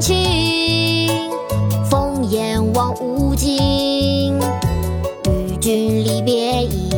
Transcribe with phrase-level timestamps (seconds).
[0.00, 1.10] 复三秦，
[1.90, 4.38] 烽烟望无尽。
[5.28, 6.90] 与君离别意，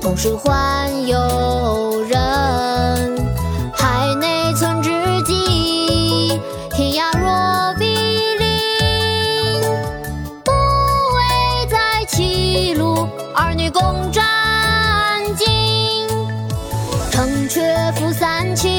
[0.00, 3.16] 同是宦游人。
[3.72, 4.90] 海内存知
[5.22, 6.38] 己，
[6.74, 7.86] 天涯若比
[8.38, 9.62] 邻。
[10.44, 14.22] 不为在歧路，儿女共沾
[15.36, 15.46] 巾。
[17.10, 18.77] 城阙辅三秦，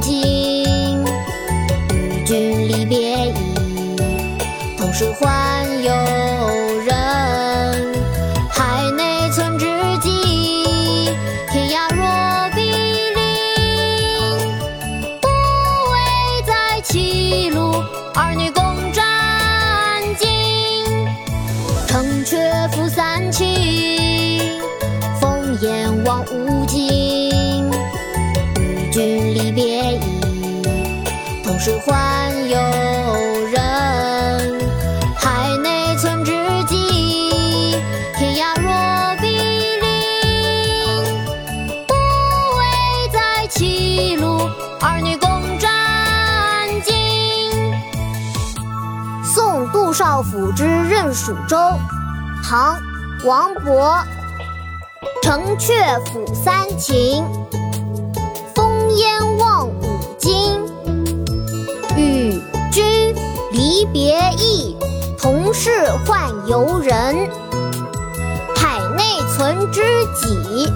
[0.00, 1.04] 今。
[1.94, 3.34] 与君离别意，
[4.76, 5.90] 同是宦游
[6.80, 6.94] 人。
[8.50, 9.66] 海内存知
[10.02, 11.06] 己，
[11.50, 12.04] 天涯若
[12.54, 12.60] 比
[13.14, 13.18] 邻。
[15.20, 15.28] 不
[15.92, 15.96] 为
[16.46, 17.82] 在歧路，
[18.14, 18.62] 儿女共
[18.92, 19.04] 沾
[20.18, 20.24] 巾。
[21.86, 24.60] 城阙辅三秦，
[25.20, 26.57] 烽烟望无尽。
[26.57, 26.57] 与
[29.48, 30.00] 离别意，
[31.42, 32.58] 同是宦游
[33.46, 34.60] 人。
[35.16, 36.32] 海内存知
[36.64, 37.80] 己，
[38.18, 39.26] 天涯若比
[39.80, 39.86] 邻。
[41.86, 41.94] 不
[42.58, 44.38] 为在歧路，
[44.82, 45.70] 儿女共沾
[46.84, 47.72] 巾。
[49.24, 51.56] 送杜少府之任蜀州，
[52.44, 52.76] 唐·
[53.26, 54.04] 王勃。
[55.22, 57.24] 城阙辅三秦，
[63.92, 64.76] 别意，
[65.18, 65.70] 同是
[66.06, 67.28] 宦游人。
[68.54, 69.02] 海内
[69.34, 69.82] 存知
[70.14, 70.70] 己，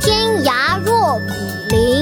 [0.00, 1.16] 天涯若
[1.70, 2.01] 比邻。